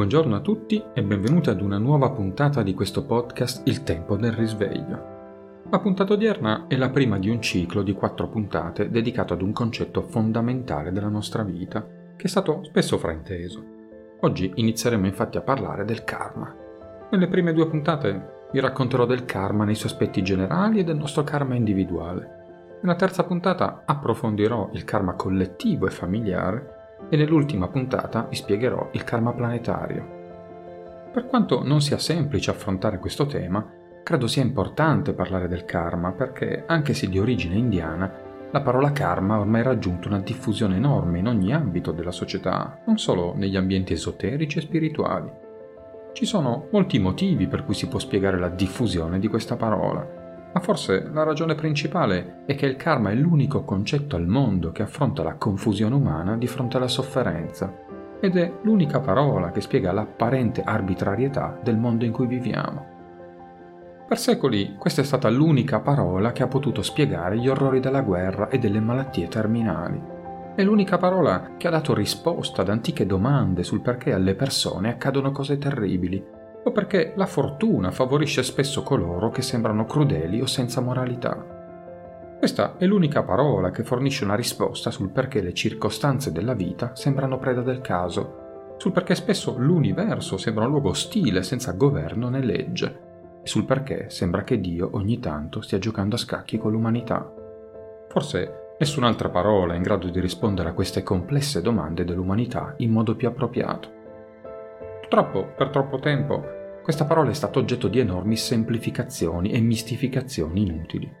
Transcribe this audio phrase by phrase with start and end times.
[0.00, 4.32] Buongiorno a tutti e benvenuti ad una nuova puntata di questo podcast Il tempo del
[4.32, 5.64] risveglio.
[5.68, 9.52] La puntata odierna è la prima di un ciclo di quattro puntate dedicato ad un
[9.52, 13.62] concetto fondamentale della nostra vita, che è stato spesso frainteso.
[14.20, 16.50] Oggi inizieremo infatti a parlare del karma.
[17.10, 21.24] Nelle prime due puntate vi racconterò del karma nei suoi aspetti generali e del nostro
[21.24, 22.78] karma individuale.
[22.80, 26.78] Nella terza puntata approfondirò il karma collettivo e familiare
[27.08, 30.18] e nell'ultima puntata vi spiegherò il karma planetario.
[31.12, 33.68] Per quanto non sia semplice affrontare questo tema,
[34.02, 39.34] credo sia importante parlare del karma perché, anche se di origine indiana, la parola karma
[39.34, 43.92] ha ormai raggiunto una diffusione enorme in ogni ambito della società, non solo negli ambienti
[43.92, 45.30] esoterici e spirituali.
[46.12, 50.19] Ci sono molti motivi per cui si può spiegare la diffusione di questa parola,
[50.52, 54.82] ma forse la ragione principale è che il karma è l'unico concetto al mondo che
[54.82, 57.72] affronta la confusione umana di fronte alla sofferenza
[58.20, 62.98] ed è l'unica parola che spiega l'apparente arbitrarietà del mondo in cui viviamo.
[64.08, 68.48] Per secoli questa è stata l'unica parola che ha potuto spiegare gli orrori della guerra
[68.48, 70.02] e delle malattie terminali.
[70.56, 75.30] È l'unica parola che ha dato risposta ad antiche domande sul perché alle persone accadono
[75.30, 76.22] cose terribili
[76.62, 81.58] o perché la fortuna favorisce spesso coloro che sembrano crudeli o senza moralità.
[82.38, 87.38] Questa è l'unica parola che fornisce una risposta sul perché le circostanze della vita sembrano
[87.38, 93.00] preda del caso, sul perché spesso l'universo sembra un luogo ostile senza governo né legge,
[93.42, 97.30] e sul perché sembra che Dio ogni tanto stia giocando a scacchi con l'umanità.
[98.08, 103.16] Forse nessun'altra parola è in grado di rispondere a queste complesse domande dell'umanità in modo
[103.16, 103.98] più appropriato.
[105.10, 106.40] Purtroppo, per troppo tempo,
[106.84, 111.12] questa parola è stata oggetto di enormi semplificazioni e mistificazioni inutili.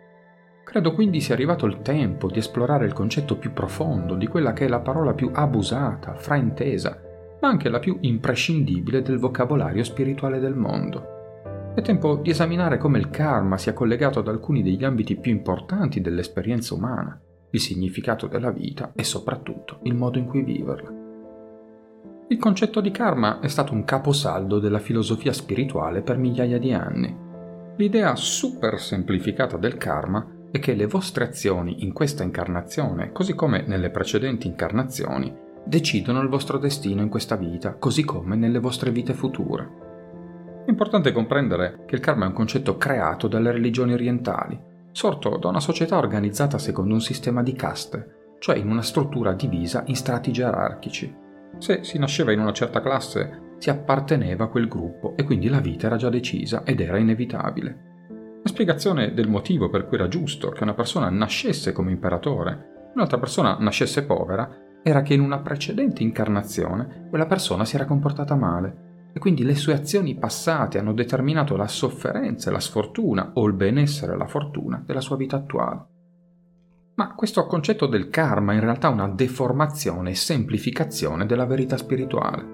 [0.62, 4.66] Credo quindi sia arrivato il tempo di esplorare il concetto più profondo di quella che
[4.66, 7.02] è la parola più abusata, fraintesa,
[7.40, 11.72] ma anche la più imprescindibile del vocabolario spirituale del mondo.
[11.74, 16.00] È tempo di esaminare come il karma sia collegato ad alcuni degli ambiti più importanti
[16.00, 17.20] dell'esperienza umana,
[17.50, 21.09] il significato della vita e soprattutto il modo in cui viverla.
[22.30, 27.12] Il concetto di karma è stato un caposaldo della filosofia spirituale per migliaia di anni.
[27.74, 33.64] L'idea super semplificata del karma è che le vostre azioni in questa incarnazione, così come
[33.66, 39.12] nelle precedenti incarnazioni, decidono il vostro destino in questa vita, così come nelle vostre vite
[39.12, 39.68] future.
[40.64, 44.56] È importante comprendere che il karma è un concetto creato dalle religioni orientali,
[44.92, 49.82] sorto da una società organizzata secondo un sistema di caste, cioè in una struttura divisa
[49.86, 51.26] in strati gerarchici.
[51.60, 55.60] Se si nasceva in una certa classe, si apparteneva a quel gruppo e quindi la
[55.60, 57.88] vita era già decisa ed era inevitabile.
[58.42, 63.18] La spiegazione del motivo per cui era giusto che una persona nascesse come imperatore, un'altra
[63.18, 64.50] persona nascesse povera,
[64.82, 69.54] era che in una precedente incarnazione quella persona si era comportata male e quindi le
[69.54, 74.26] sue azioni passate hanno determinato la sofferenza e la sfortuna o il benessere e la
[74.26, 75.89] fortuna della sua vita attuale.
[77.00, 82.44] Ma questo concetto del karma è in realtà una deformazione e semplificazione della verità spirituale.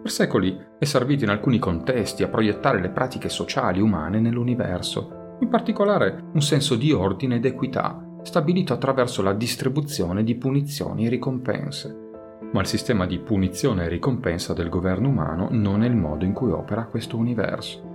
[0.00, 5.50] Per secoli è servito in alcuni contesti a proiettare le pratiche sociali umane nell'universo, in
[5.50, 11.94] particolare un senso di ordine ed equità, stabilito attraverso la distribuzione di punizioni e ricompense.
[12.52, 16.32] Ma il sistema di punizione e ricompensa del governo umano non è il modo in
[16.32, 17.93] cui opera questo universo.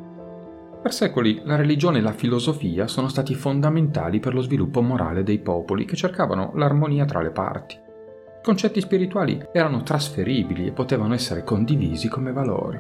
[0.81, 5.39] Per secoli la religione e la filosofia sono stati fondamentali per lo sviluppo morale dei
[5.39, 7.75] popoli che cercavano l'armonia tra le parti.
[7.75, 12.79] I concetti spirituali erano trasferibili e potevano essere condivisi come valori.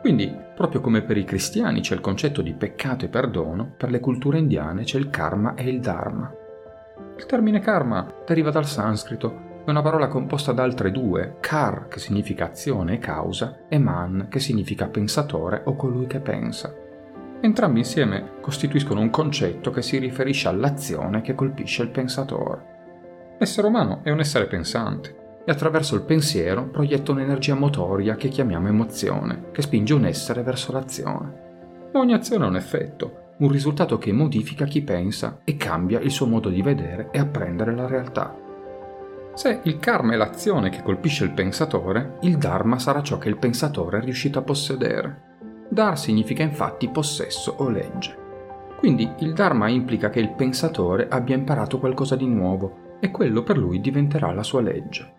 [0.00, 3.98] Quindi, proprio come per i cristiani c'è il concetto di peccato e perdono, per le
[3.98, 6.32] culture indiane c'è il karma e il dharma.
[7.16, 11.98] Il termine karma deriva dal sanscrito, è una parola composta da altre due, kar che
[11.98, 16.83] significa azione e causa, e man che significa pensatore o colui che pensa.
[17.44, 23.36] Entrambi insieme costituiscono un concetto che si riferisce all'azione che colpisce il pensatore.
[23.38, 28.68] L'essere umano è un essere pensante e attraverso il pensiero proietta un'energia motoria che chiamiamo
[28.68, 31.90] emozione, che spinge un essere verso l'azione.
[31.92, 36.24] Ogni azione ha un effetto, un risultato che modifica chi pensa e cambia il suo
[36.24, 38.34] modo di vedere e apprendere la realtà.
[39.34, 43.36] Se il karma è l'azione che colpisce il pensatore, il dharma sarà ciò che il
[43.36, 45.32] pensatore è riuscito a possedere.
[45.74, 48.16] Dar significa infatti possesso o legge.
[48.78, 53.58] Quindi il Dharma implica che il pensatore abbia imparato qualcosa di nuovo e quello per
[53.58, 55.12] lui diventerà la sua legge.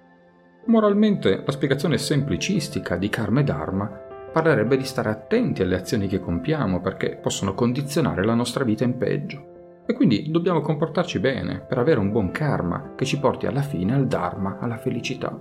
[0.67, 3.85] Moralmente, la spiegazione semplicistica di karma e dharma
[4.31, 8.97] parlerebbe di stare attenti alle azioni che compiamo perché possono condizionare la nostra vita in
[8.97, 9.83] peggio.
[9.85, 13.93] E quindi dobbiamo comportarci bene per avere un buon karma che ci porti alla fine
[13.93, 15.37] al dharma, alla felicità.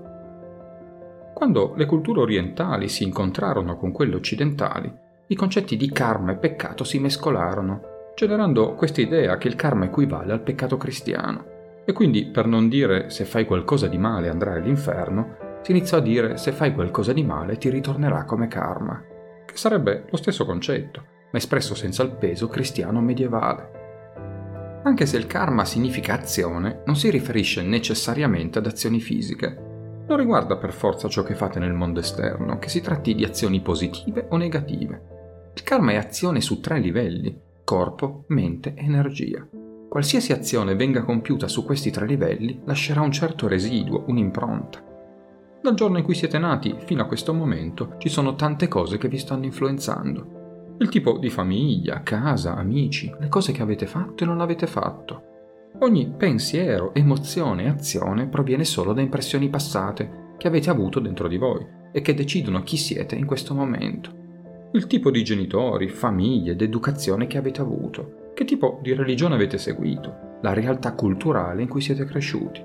[1.33, 6.85] Quando le culture orientali si incontrarono con quelle occidentali, i concetti di karma e peccato
[6.85, 7.81] si mescolarono,
[8.15, 11.53] generando questa idea che il karma equivale al peccato cristiano.
[11.87, 16.03] E quindi, per non dire se fai qualcosa di male andrai all'inferno, si iniziò a
[16.03, 19.03] dire se fai qualcosa di male ti ritornerà come karma,
[19.47, 23.83] che sarebbe lo stesso concetto, ma espresso senza il peso cristiano medievale.
[24.85, 30.03] Anche se il karma significa azione, non si riferisce necessariamente ad azioni fisiche.
[30.07, 33.61] Non riguarda per forza ciò che fate nel mondo esterno, che si tratti di azioni
[33.61, 35.14] positive o negative.
[35.55, 39.47] Il karma è azione su tre livelli, corpo, mente e energia.
[39.89, 44.83] Qualsiasi azione venga compiuta su questi tre livelli lascerà un certo residuo, un'impronta.
[45.63, 49.09] Dal giorno in cui siete nati fino a questo momento ci sono tante cose che
[49.09, 50.75] vi stanno influenzando.
[50.79, 55.23] Il tipo di famiglia, casa, amici, le cose che avete fatto e non avete fatto.
[55.83, 61.39] Ogni pensiero, emozione e azione proviene solo da impressioni passate che avete avuto dentro di
[61.39, 64.24] voi e che decidono chi siete in questo momento.
[64.75, 69.57] Il tipo di genitori, famiglie ed educazione che avete avuto che tipo di religione avete
[69.57, 70.39] seguito?
[70.43, 72.61] La realtà culturale in cui siete cresciuti?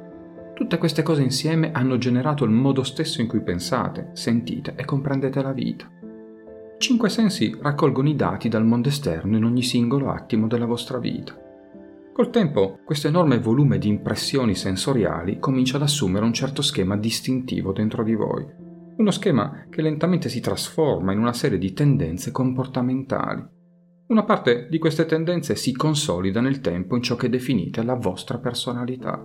[0.56, 5.40] Tutte queste cose insieme hanno generato il modo stesso in cui pensate, sentite e comprendete
[5.44, 5.88] la vita.
[6.80, 11.40] Cinque sensi raccolgono i dati dal mondo esterno in ogni singolo attimo della vostra vita.
[12.12, 17.72] Col tempo, questo enorme volume di impressioni sensoriali comincia ad assumere un certo schema distintivo
[17.72, 18.46] dentro di voi,
[19.00, 23.58] uno schema che lentamente si trasforma in una serie di tendenze comportamentali
[24.10, 28.40] una parte di queste tendenze si consolida nel tempo in ciò che definite la vostra
[28.40, 29.24] personalità.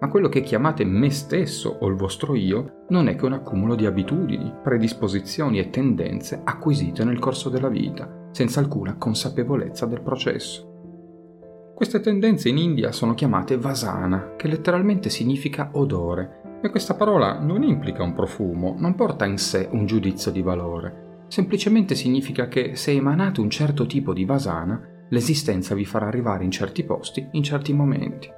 [0.00, 3.74] Ma quello che chiamate me stesso o il vostro io non è che un accumulo
[3.74, 11.72] di abitudini, predisposizioni e tendenze acquisite nel corso della vita, senza alcuna consapevolezza del processo.
[11.74, 17.62] Queste tendenze in India sono chiamate vasana, che letteralmente significa odore, e questa parola non
[17.62, 22.92] implica un profumo, non porta in sé un giudizio di valore, semplicemente significa che se
[22.92, 27.72] emanate un certo tipo di vasana, l'esistenza vi farà arrivare in certi posti in certi
[27.72, 28.28] momenti.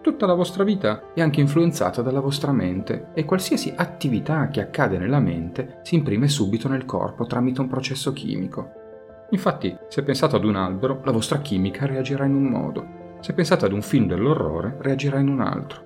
[0.00, 4.98] Tutta la vostra vita è anche influenzata dalla vostra mente e qualsiasi attività che accade
[4.98, 8.70] nella mente si imprime subito nel corpo tramite un processo chimico.
[9.30, 12.86] Infatti, se pensate ad un albero, la vostra chimica reagirà in un modo,
[13.18, 15.85] se pensate ad un film dell'orrore, reagirà in un altro.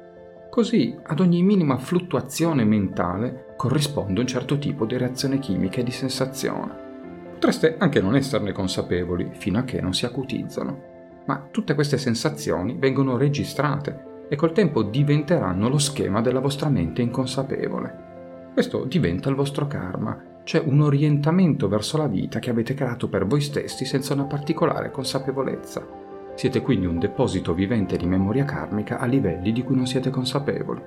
[0.50, 5.92] Così, ad ogni minima fluttuazione mentale corrisponde un certo tipo di reazione chimica e di
[5.92, 6.88] sensazione.
[7.34, 12.76] Potreste anche non esserne consapevoli fino a che non si acutizzano, ma tutte queste sensazioni
[12.76, 18.08] vengono registrate e col tempo diventeranno lo schema della vostra mente inconsapevole.
[18.52, 23.24] Questo diventa il vostro karma, cioè un orientamento verso la vita che avete creato per
[23.24, 25.99] voi stessi senza una particolare consapevolezza.
[26.40, 30.80] Siete quindi un deposito vivente di memoria karmica a livelli di cui non siete consapevoli.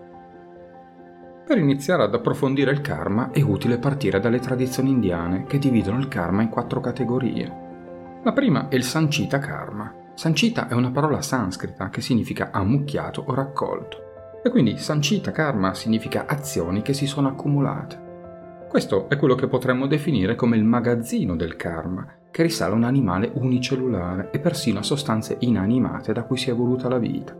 [1.46, 6.08] Per iniziare ad approfondire il karma è utile partire dalle tradizioni indiane che dividono il
[6.08, 8.22] karma in quattro categorie.
[8.24, 9.94] La prima è il Sanchita Karma.
[10.16, 14.42] Sanchita è una parola sanscrita che significa ammucchiato o raccolto.
[14.44, 18.66] E quindi Sanchita Karma significa azioni che si sono accumulate.
[18.68, 22.84] Questo è quello che potremmo definire come il magazzino del karma, che risale a un
[22.84, 27.36] animale unicellulare e persino a sostanze inanimate da cui si è evoluta la vita.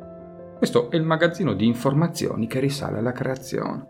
[0.56, 3.88] Questo è il magazzino di informazioni che risale alla creazione.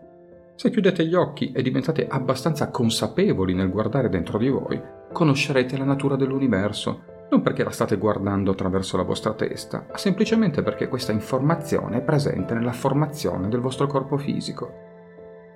[0.54, 4.80] Se chiudete gli occhi e diventate abbastanza consapevoli nel guardare dentro di voi,
[5.12, 10.62] conoscerete la natura dell'universo, non perché la state guardando attraverso la vostra testa, ma semplicemente
[10.62, 14.72] perché questa informazione è presente nella formazione del vostro corpo fisico.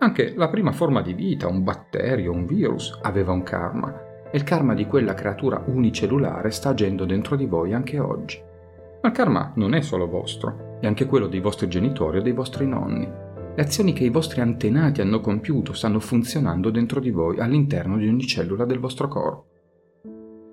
[0.01, 4.45] Anche la prima forma di vita, un batterio, un virus, aveva un karma, e il
[4.45, 8.41] karma di quella creatura unicellulare sta agendo dentro di voi anche oggi.
[9.01, 12.33] Ma il karma non è solo vostro, è anche quello dei vostri genitori o dei
[12.33, 13.09] vostri nonni.
[13.55, 18.07] Le azioni che i vostri antenati hanno compiuto stanno funzionando dentro di voi all'interno di
[18.07, 19.47] ogni cellula del vostro corpo.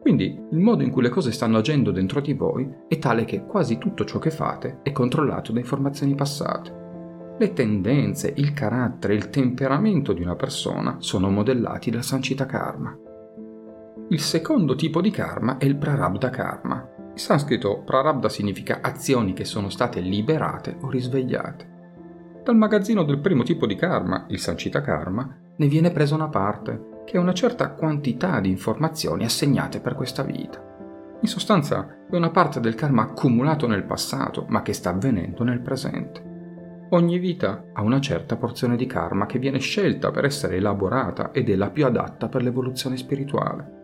[0.02, 3.46] Quindi il modo in cui le cose stanno agendo dentro di voi è tale che
[3.46, 6.84] quasi tutto ciò che fate è controllato da informazioni passate.
[7.38, 12.96] Le tendenze, il carattere, il temperamento di una persona sono modellati dal Sanchita Karma.
[14.10, 16.88] Il secondo tipo di karma è il Prarabdha Karma.
[17.10, 21.74] In sanscrito Prarabdha significa azioni che sono state liberate o risvegliate.
[22.44, 27.02] Dal magazzino del primo tipo di karma, il Sanchita Karma, ne viene presa una parte,
[27.04, 30.64] che è una certa quantità di informazioni assegnate per questa vita.
[31.22, 35.62] In sostanza è una parte del karma accumulato nel passato, ma che sta avvenendo nel
[35.62, 36.34] presente.
[36.90, 41.50] Ogni vita ha una certa porzione di karma che viene scelta per essere elaborata ed
[41.50, 43.75] è la più adatta per l'evoluzione spirituale.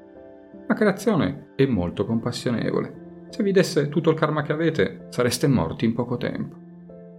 [0.67, 3.25] La creazione è molto compassionevole.
[3.29, 6.55] Se vi desse tutto il karma che avete, sareste morti in poco tempo.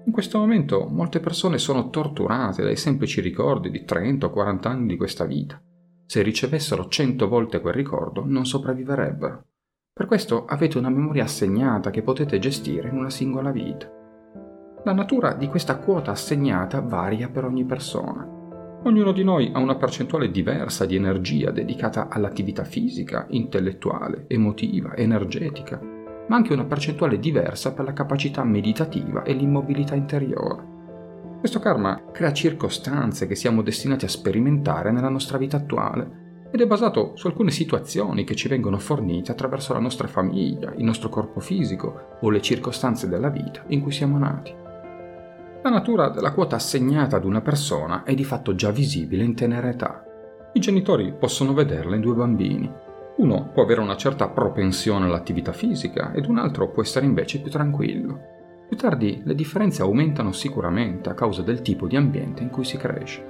[0.04, 4.87] In questo momento molte persone sono torturate dai semplici ricordi di 30 o 40 anni
[4.88, 5.61] di questa vita.
[6.06, 9.44] Se ricevessero 100 volte quel ricordo non sopravviverebbero.
[9.92, 13.90] Per questo avete una memoria assegnata che potete gestire in una singola vita.
[14.84, 18.41] La natura di questa quota assegnata varia per ogni persona.
[18.84, 25.80] Ognuno di noi ha una percentuale diversa di energia dedicata all'attività fisica, intellettuale, emotiva, energetica,
[26.26, 30.70] ma anche una percentuale diversa per la capacità meditativa e l'immobilità interiore.
[31.38, 36.66] Questo karma crea circostanze che siamo destinati a sperimentare nella nostra vita attuale ed è
[36.66, 41.38] basato su alcune situazioni che ci vengono fornite attraverso la nostra famiglia, il nostro corpo
[41.38, 44.62] fisico o le circostanze della vita in cui siamo nati.
[45.64, 49.69] La natura della quota assegnata ad una persona è di fatto già visibile in tenera
[49.69, 50.04] età.
[50.54, 52.69] I genitori possono vederla in due bambini.
[53.19, 57.49] Uno può avere una certa propensione all'attività fisica ed un altro può essere invece più
[57.49, 58.19] tranquillo.
[58.66, 62.76] Più tardi le differenze aumentano sicuramente a causa del tipo di ambiente in cui si
[62.76, 63.25] cresce.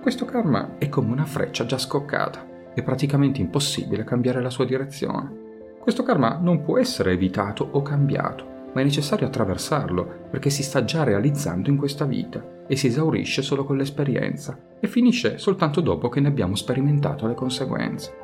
[0.00, 5.42] Questo karma è come una freccia già scoccata, è praticamente impossibile cambiare la sua direzione.
[5.78, 10.84] Questo karma non può essere evitato o cambiato, ma è necessario attraversarlo perché si sta
[10.84, 16.08] già realizzando in questa vita e si esaurisce solo con l'esperienza e finisce soltanto dopo
[16.08, 18.22] che ne abbiamo sperimentato le conseguenze.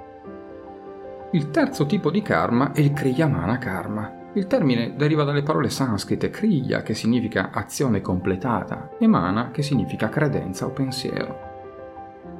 [1.32, 4.18] Il terzo tipo di karma è il Kriyamana karma.
[4.34, 10.08] Il termine deriva dalle parole sanscrite Kriya che significa azione completata e Mana che significa
[10.08, 11.48] credenza o pensiero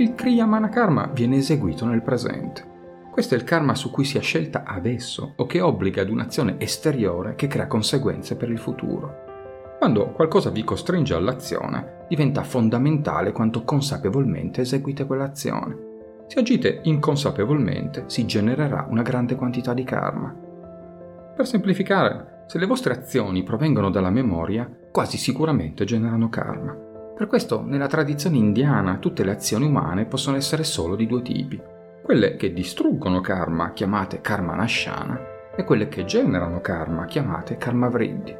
[0.00, 2.69] il Kriyamana Karma viene eseguito nel presente.
[3.10, 6.56] Questo è il karma su cui si è scelta adesso o che obbliga ad un'azione
[6.58, 9.28] esteriore che crea conseguenze per il futuro.
[9.78, 15.88] Quando qualcosa vi costringe all'azione, diventa fondamentale quanto consapevolmente eseguite quell'azione.
[16.28, 20.32] Se agite inconsapevolmente, si genererà una grande quantità di karma.
[21.34, 26.72] Per semplificare, se le vostre azioni provengono dalla memoria, quasi sicuramente generano karma.
[27.16, 31.60] Per questo nella tradizione indiana tutte le azioni umane possono essere solo di due tipi.
[32.10, 38.34] Quelle che distruggono karma, chiamate karma nashana, e quelle che generano karma, chiamate karma vriddhi.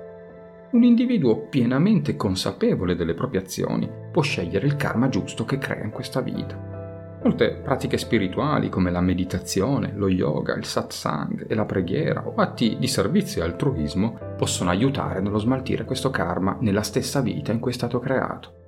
[0.73, 5.91] Un individuo pienamente consapevole delle proprie azioni può scegliere il karma giusto che crea in
[5.91, 7.21] questa vita.
[7.23, 12.77] Molte pratiche spirituali come la meditazione, lo yoga, il satsang e la preghiera o atti
[12.77, 17.71] di servizio e altruismo possono aiutare nello smaltire questo karma nella stessa vita in cui
[17.71, 18.60] è stato creato.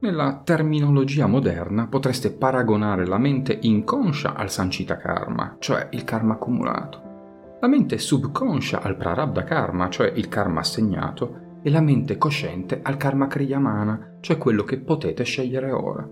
[0.00, 7.56] Nella terminologia moderna potreste paragonare la mente inconscia al sancita karma, cioè il karma accumulato,
[7.60, 12.96] la mente subconscia al prarabdha karma, cioè il karma assegnato, e la mente cosciente al
[12.96, 16.08] karma kriyamana, cioè quello che potete scegliere ora.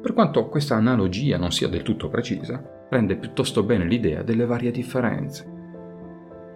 [0.00, 4.70] Per quanto questa analogia non sia del tutto precisa, rende piuttosto bene l'idea delle varie
[4.70, 5.52] differenze.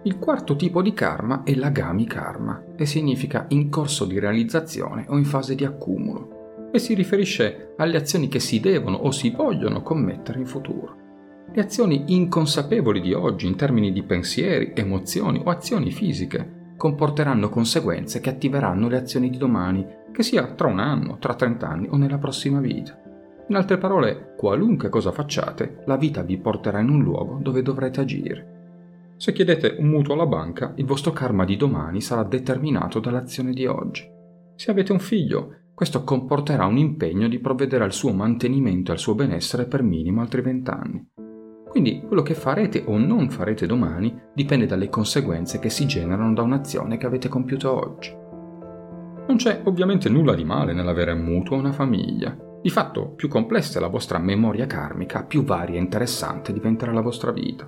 [0.03, 5.17] Il quarto tipo di karma è l'agami karma e significa in corso di realizzazione o
[5.17, 6.37] in fase di accumulo
[6.71, 10.97] e si riferisce alle azioni che si devono o si vogliono commettere in futuro.
[11.51, 18.19] Le azioni inconsapevoli di oggi in termini di pensieri, emozioni o azioni fisiche comporteranno conseguenze
[18.19, 21.97] che attiveranno le azioni di domani, che sia tra un anno, tra 30 anni o
[21.97, 22.97] nella prossima vita.
[23.49, 27.99] In altre parole, qualunque cosa facciate, la vita vi porterà in un luogo dove dovrete
[27.99, 28.57] agire.
[29.17, 33.65] Se chiedete un mutuo alla banca, il vostro karma di domani sarà determinato dall'azione di
[33.65, 34.07] oggi.
[34.55, 38.99] Se avete un figlio, questo comporterà un impegno di provvedere al suo mantenimento e al
[38.99, 41.07] suo benessere per minimo altri vent'anni.
[41.69, 46.41] Quindi quello che farete o non farete domani dipende dalle conseguenze che si generano da
[46.41, 48.13] un'azione che avete compiuto oggi.
[49.25, 52.37] Non c'è ovviamente nulla di male nell'avere mutuo una famiglia.
[52.61, 56.99] Di fatto, più complessa è la vostra memoria karmica, più varia e interessante diventerà la
[56.99, 57.65] vostra vita.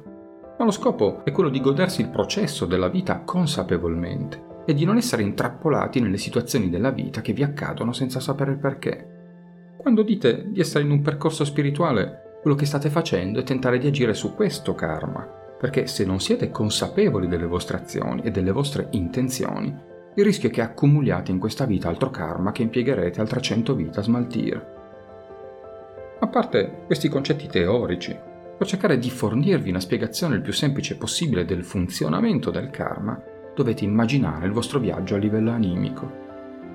[0.57, 4.97] Ma lo scopo è quello di godersi il processo della vita consapevolmente e di non
[4.97, 9.07] essere intrappolati nelle situazioni della vita che vi accadono senza sapere il perché.
[9.77, 13.87] Quando dite di essere in un percorso spirituale, quello che state facendo è tentare di
[13.87, 15.21] agire su questo karma,
[15.59, 20.51] perché se non siete consapevoli delle vostre azioni e delle vostre intenzioni, il rischio è
[20.51, 24.65] che accumuliate in questa vita altro karma che impiegherete altre 100 vite a smaltire.
[26.19, 28.15] A parte questi concetti teorici,
[28.57, 33.19] per cercare di fornirvi una spiegazione il più semplice possibile del funzionamento del karma,
[33.55, 36.19] dovete immaginare il vostro viaggio a livello animico.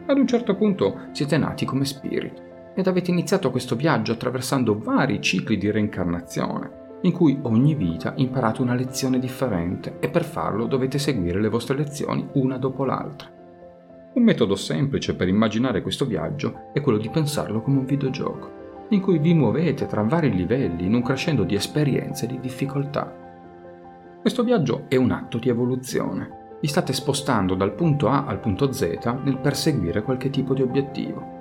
[0.06, 2.40] Ad un certo punto siete nati come spiriti
[2.74, 8.62] ed avete iniziato questo viaggio attraversando vari cicli di reincarnazione, in cui ogni vita imparate
[8.62, 13.32] una lezione differente e per farlo dovete seguire le vostre lezioni una dopo l'altra.
[14.12, 19.00] Un metodo semplice per immaginare questo viaggio è quello di pensarlo come un videogioco, in
[19.00, 23.24] cui vi muovete tra vari livelli in un crescendo di esperienze e di difficoltà.
[24.20, 28.72] Questo viaggio è un atto di evoluzione vi state spostando dal punto A al punto
[28.72, 31.34] Z nel perseguire qualche tipo di obiettivo.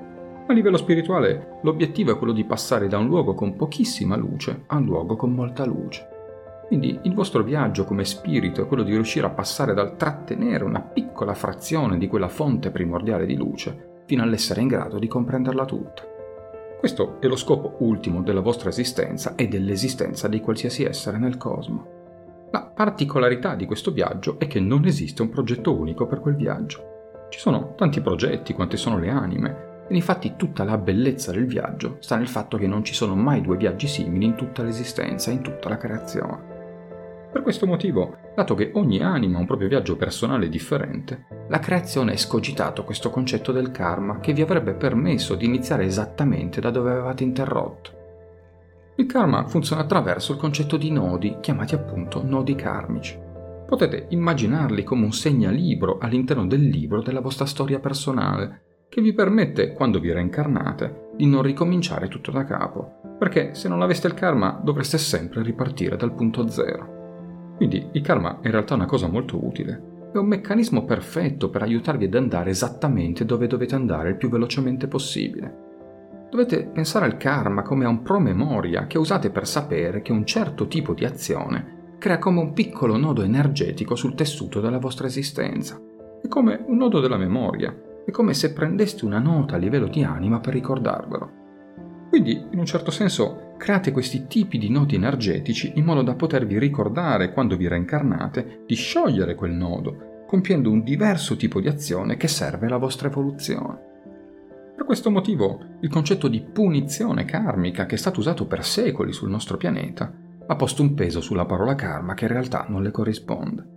[0.48, 4.76] A livello spirituale, l'obiettivo è quello di passare da un luogo con pochissima luce a
[4.76, 6.08] un luogo con molta luce.
[6.68, 10.82] Quindi il vostro viaggio come spirito è quello di riuscire a passare dal trattenere una
[10.82, 16.04] piccola frazione di quella fonte primordiale di luce fino all'essere in grado di comprenderla tutta.
[16.80, 21.95] Questo è lo scopo ultimo della vostra esistenza e dell'esistenza di qualsiasi essere nel cosmo.
[22.56, 27.28] La particolarità di questo viaggio è che non esiste un progetto unico per quel viaggio.
[27.30, 31.98] Ci sono tanti progetti quanti sono le anime, ed infatti tutta la bellezza del viaggio
[32.00, 35.42] sta nel fatto che non ci sono mai due viaggi simili in tutta l'esistenza, in
[35.42, 37.28] tutta la creazione.
[37.30, 42.12] Per questo motivo, dato che ogni anima ha un proprio viaggio personale differente, la creazione
[42.12, 46.92] ha escogitato questo concetto del karma che vi avrebbe permesso di iniziare esattamente da dove
[46.92, 48.05] avevate interrotto.
[48.98, 53.20] Il karma funziona attraverso il concetto di nodi, chiamati appunto nodi karmici.
[53.68, 59.74] Potete immaginarli come un segnalibro all'interno del libro della vostra storia personale, che vi permette,
[59.74, 64.62] quando vi reincarnate, di non ricominciare tutto da capo, perché se non aveste il karma
[64.64, 67.54] dovreste sempre ripartire dal punto zero.
[67.58, 71.64] Quindi il karma è in realtà una cosa molto utile, è un meccanismo perfetto per
[71.64, 75.65] aiutarvi ad andare esattamente dove dovete andare il più velocemente possibile.
[76.36, 80.68] Dovete pensare al karma come a un promemoria che usate per sapere che un certo
[80.68, 85.80] tipo di azione crea come un piccolo nodo energetico sul tessuto della vostra esistenza.
[86.22, 87.74] È come un nodo della memoria,
[88.06, 91.32] è come se prendeste una nota a livello di anima per ricordarvelo.
[92.10, 96.60] Quindi, in un certo senso, create questi tipi di nodi energetici in modo da potervi
[96.60, 102.28] ricordare, quando vi reincarnate, di sciogliere quel nodo, compiendo un diverso tipo di azione che
[102.28, 103.94] serve alla vostra evoluzione.
[104.86, 109.32] Per questo motivo, il concetto di punizione karmica che è stato usato per secoli sul
[109.32, 110.14] nostro pianeta
[110.46, 113.68] ha posto un peso sulla parola karma che in realtà non le corrisponde.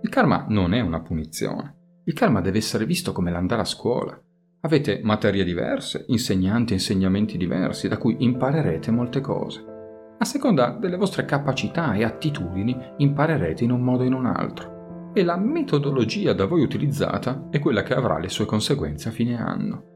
[0.00, 4.16] Il karma non è una punizione, il karma deve essere visto come l'andare a scuola.
[4.60, 9.64] Avete materie diverse, insegnanti e insegnamenti diversi, da cui imparerete molte cose.
[10.16, 15.10] A seconda delle vostre capacità e attitudini imparerete in un modo o in un altro.
[15.14, 19.36] E la metodologia da voi utilizzata è quella che avrà le sue conseguenze a fine
[19.36, 19.88] anno.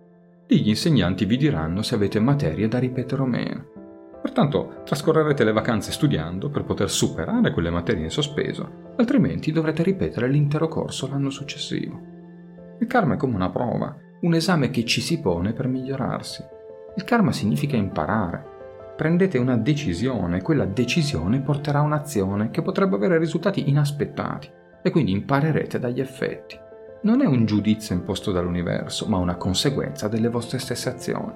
[0.51, 3.67] Lì gli insegnanti vi diranno se avete materie da ripetere o meno.
[4.23, 10.27] Pertanto trascorrerete le vacanze studiando per poter superare quelle materie in sospeso, altrimenti dovrete ripetere
[10.27, 12.01] l'intero corso l'anno successivo.
[12.81, 16.43] Il karma è come una prova, un esame che ci si pone per migliorarsi.
[16.97, 18.57] Il karma significa imparare.
[18.97, 24.51] Prendete una decisione, quella decisione porterà a un'azione che potrebbe avere risultati inaspettati
[24.83, 26.59] e quindi imparerete dagli effetti.
[27.01, 31.33] Non è un giudizio imposto dall'universo, ma una conseguenza delle vostre stesse azioni.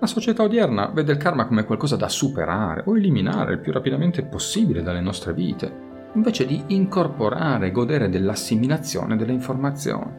[0.00, 4.24] La società odierna vede il karma come qualcosa da superare o eliminare il più rapidamente
[4.24, 5.72] possibile dalle nostre vite,
[6.14, 10.10] invece di incorporare e godere dell'assimilazione delle informazioni.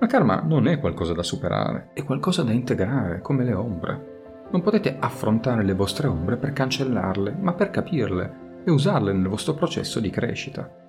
[0.00, 4.46] Ma karma non è qualcosa da superare, è qualcosa da integrare, come le ombre.
[4.50, 9.52] Non potete affrontare le vostre ombre per cancellarle, ma per capirle e usarle nel vostro
[9.52, 10.81] processo di crescita.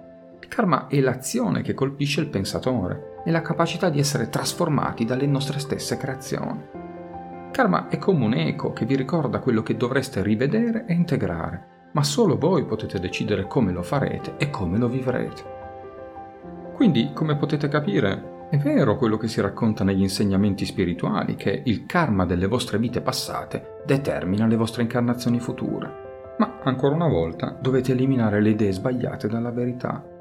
[0.54, 5.58] Karma è l'azione che colpisce il pensatore, è la capacità di essere trasformati dalle nostre
[5.58, 6.62] stesse creazioni.
[7.50, 12.04] Karma è come un eco che vi ricorda quello che dovreste rivedere e integrare, ma
[12.04, 15.44] solo voi potete decidere come lo farete e come lo vivrete.
[16.76, 21.88] Quindi, come potete capire, è vero quello che si racconta negli insegnamenti spirituali, che il
[21.88, 26.36] karma delle vostre vite passate determina le vostre incarnazioni future.
[26.38, 30.12] Ma ancora una volta dovete eliminare le idee sbagliate dalla verità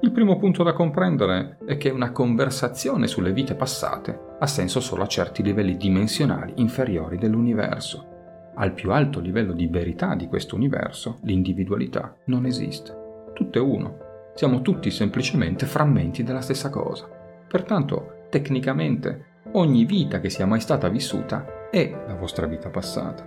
[0.00, 5.02] il primo punto da comprendere è che una conversazione sulle vite passate ha senso solo
[5.02, 8.52] a certi livelli dimensionali inferiori dell'universo.
[8.54, 13.30] Al più alto livello di verità di questo universo, l'individualità non esiste.
[13.34, 13.96] Tutto è uno.
[14.34, 17.08] Siamo tutti semplicemente frammenti della stessa cosa.
[17.48, 23.26] Pertanto, tecnicamente, ogni vita che sia mai stata vissuta è la vostra vita passata.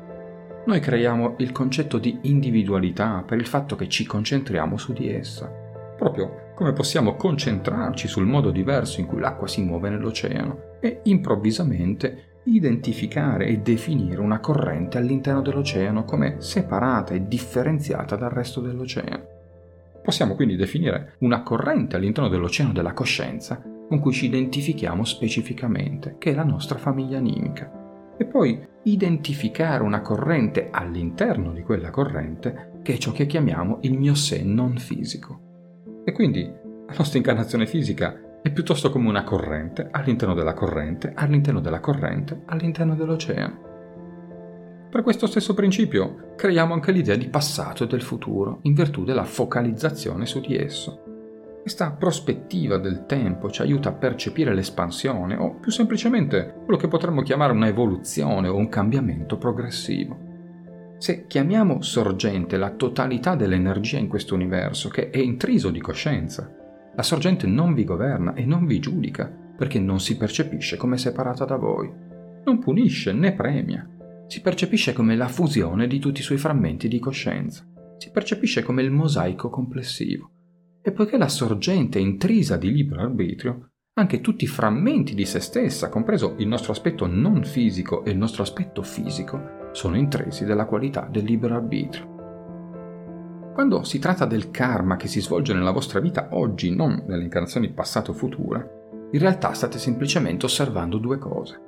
[0.66, 5.62] Noi creiamo il concetto di individualità per il fatto che ci concentriamo su di essa
[6.02, 12.36] proprio come possiamo concentrarci sul modo diverso in cui l'acqua si muove nell'oceano e improvvisamente
[12.44, 19.24] identificare e definire una corrente all'interno dell'oceano come separata e differenziata dal resto dell'oceano.
[20.04, 26.30] Possiamo quindi definire una corrente all'interno dell'oceano della coscienza con cui ci identifichiamo specificamente, che
[26.30, 28.14] è la nostra famiglia animica.
[28.16, 33.98] E poi identificare una corrente all'interno di quella corrente, che è ciò che chiamiamo il
[33.98, 35.50] mio sé non fisico.
[36.04, 41.62] E quindi la nostra incarnazione fisica è piuttosto come una corrente all'interno della corrente, all'interno
[41.62, 43.70] della corrente, all'interno dell'oceano.
[44.90, 49.24] Per questo stesso principio creiamo anche l'idea di passato e del futuro in virtù della
[49.24, 51.04] focalizzazione su di esso.
[51.62, 57.22] Questa prospettiva del tempo ci aiuta a percepire l'espansione o più semplicemente quello che potremmo
[57.22, 60.31] chiamare una evoluzione o un cambiamento progressivo.
[61.02, 66.48] Se chiamiamo sorgente la totalità dell'energia in questo universo, che è intriso di coscienza,
[66.94, 69.26] la sorgente non vi governa e non vi giudica
[69.58, 71.92] perché non si percepisce come separata da voi.
[72.46, 73.90] Non punisce né premia.
[74.28, 77.66] Si percepisce come la fusione di tutti i suoi frammenti di coscienza.
[77.98, 80.30] Si percepisce come il mosaico complessivo
[80.84, 85.40] e poiché la sorgente è intrisa di libero arbitrio, anche tutti i frammenti di se
[85.40, 90.66] stessa, compreso il nostro aspetto non fisico e il nostro aspetto fisico, sono intrisi della
[90.66, 92.10] qualità del libero arbitrio.
[93.54, 97.72] Quando si tratta del karma che si svolge nella vostra vita oggi, non nelle incarnazioni
[97.72, 101.60] passate o future, in realtà state semplicemente osservando due cose.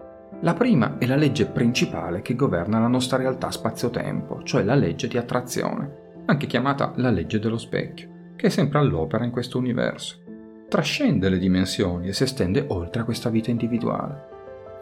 [0.42, 5.08] La prima è la legge principale che governa la nostra realtà spazio-tempo, cioè la legge
[5.08, 8.14] di attrazione, anche chiamata la legge dello specchio
[8.44, 10.22] che è sempre all'opera in questo universo.
[10.68, 14.33] Trascende le dimensioni e si estende oltre a questa vita individuale.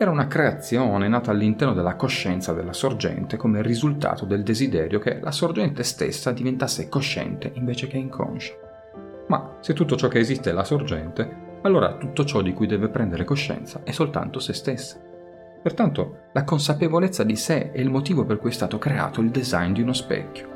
[0.02, 5.30] Era una creazione nata all'interno della coscienza della sorgente come risultato del desiderio che la
[5.30, 8.54] sorgente stessa diventasse cosciente invece che inconscia.
[9.28, 12.90] Ma se tutto ciò che esiste è la sorgente, allora tutto ciò di cui deve
[12.90, 15.00] prendere coscienza è soltanto se stessa.
[15.62, 19.72] Pertanto la consapevolezza di sé è il motivo per cui è stato creato il design
[19.72, 20.50] di uno specchio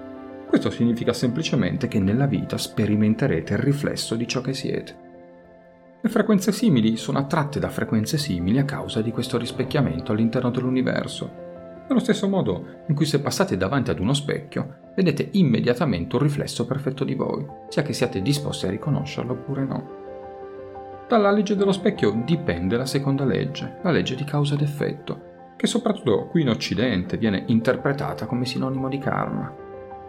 [0.47, 5.04] questo significa semplicemente che nella vita sperimenterete il riflesso di ciò che siete.
[6.05, 11.83] Le frequenze simili sono attratte da frequenze simili a causa di questo rispecchiamento all'interno dell'universo.
[11.87, 16.67] Nello stesso modo in cui se passate davanti ad uno specchio, vedete immediatamente un riflesso
[16.67, 19.89] perfetto di voi, sia che siate disposti a riconoscerlo oppure no.
[21.07, 25.65] Dalla legge dello specchio dipende la seconda legge, la legge di causa ed effetto, che
[25.65, 29.51] soprattutto qui in Occidente viene interpretata come sinonimo di karma.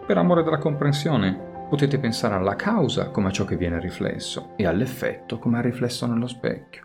[0.07, 4.67] Per amore della comprensione, potete pensare alla causa come a ciò che viene riflesso e
[4.67, 6.85] all'effetto come al riflesso nello specchio.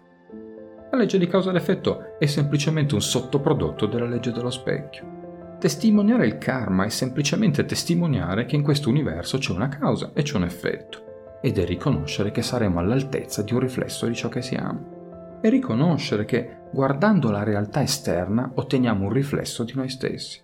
[0.91, 5.20] La legge di causa ed effetto è semplicemente un sottoprodotto della legge dello specchio.
[5.60, 10.36] Testimoniare il karma è semplicemente testimoniare che in questo universo c'è una causa e c'è
[10.36, 15.39] un effetto, ed è riconoscere che saremo all'altezza di un riflesso di ciò che siamo.
[15.39, 20.41] È riconoscere che, guardando la realtà esterna, otteniamo un riflesso di noi stessi.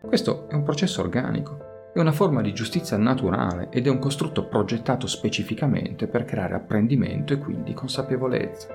[0.00, 4.48] Questo è un processo organico è una forma di giustizia naturale ed è un costrutto
[4.48, 8.68] progettato specificamente per creare apprendimento e quindi consapevolezza.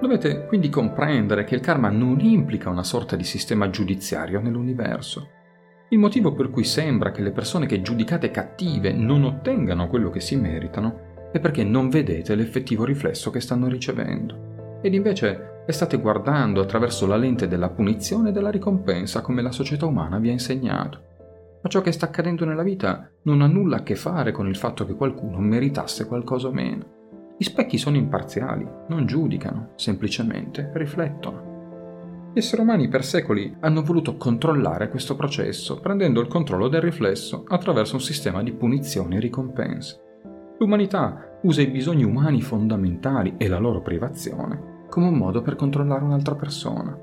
[0.00, 5.28] Dovete quindi comprendere che il karma non implica una sorta di sistema giudiziario nell'universo.
[5.90, 10.18] Il motivo per cui sembra che le persone che giudicate cattive non ottengano quello che
[10.18, 14.80] si meritano è perché non vedete l'effettivo riflesso che stanno ricevendo.
[14.82, 19.52] Ed invece le state guardando attraverso la lente della punizione e della ricompensa come la
[19.52, 21.12] società umana vi ha insegnato
[21.64, 24.54] ma ciò che sta accadendo nella vita non ha nulla a che fare con il
[24.54, 26.84] fatto che qualcuno meritasse qualcosa o meno.
[27.38, 32.32] Gli specchi sono imparziali, non giudicano, semplicemente riflettono.
[32.34, 37.44] Gli esseri umani per secoli hanno voluto controllare questo processo, prendendo il controllo del riflesso
[37.48, 40.02] attraverso un sistema di punizioni e ricompense.
[40.58, 46.04] L'umanità usa i bisogni umani fondamentali e la loro privazione come un modo per controllare
[46.04, 46.96] un'altra persona.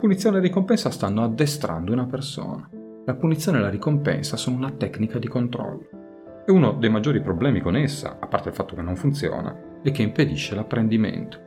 [0.00, 2.68] Punizione e ricompensa stanno addestrando una persona.
[3.10, 6.44] La punizione e la ricompensa sono una tecnica di controllo.
[6.46, 9.90] E uno dei maggiori problemi con essa, a parte il fatto che non funziona, è
[9.90, 11.40] che impedisce l'apprendimento.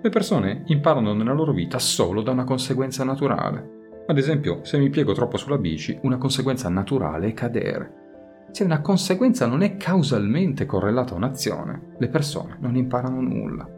[0.00, 4.04] Le persone imparano nella loro vita solo da una conseguenza naturale.
[4.06, 8.46] Ad esempio, se mi piego troppo sulla bici, una conseguenza naturale è cadere.
[8.52, 13.68] Se una conseguenza non è causalmente correlata a un'azione, le persone non imparano nulla.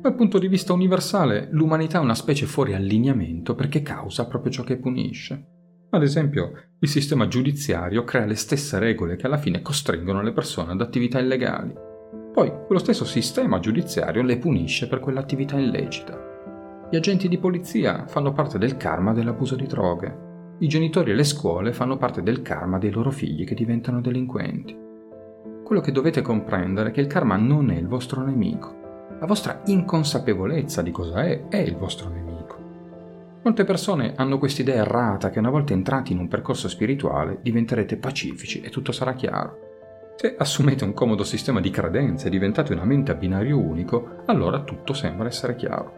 [0.00, 4.64] Dal punto di vista universale, l'umanità è una specie fuori allineamento perché causa proprio ciò
[4.64, 5.51] che punisce.
[5.94, 10.72] Ad esempio, il sistema giudiziario crea le stesse regole che alla fine costringono le persone
[10.72, 11.74] ad attività illegali.
[12.32, 16.88] Poi, quello stesso sistema giudiziario le punisce per quell'attività illecita.
[16.90, 20.56] Gli agenti di polizia fanno parte del karma dell'abuso di droghe.
[20.60, 24.74] I genitori e le scuole fanno parte del karma dei loro figli che diventano delinquenti.
[25.62, 29.08] Quello che dovete comprendere è che il karma non è il vostro nemico.
[29.20, 32.31] La vostra inconsapevolezza di cosa è è il vostro nemico.
[33.44, 38.60] Molte persone hanno quest'idea errata che una volta entrati in un percorso spirituale diventerete pacifici
[38.60, 40.14] e tutto sarà chiaro.
[40.14, 44.62] Se assumete un comodo sistema di credenze e diventate una mente a binario unico, allora
[44.62, 45.92] tutto sembra essere chiaro.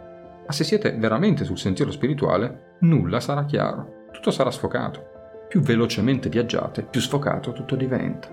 [0.46, 5.12] Ma se siete veramente sul sentiero spirituale, nulla sarà chiaro, tutto sarà sfocato.
[5.46, 8.28] Più velocemente viaggiate, più sfocato tutto diventa.